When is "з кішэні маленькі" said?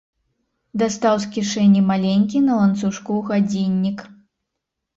1.25-2.43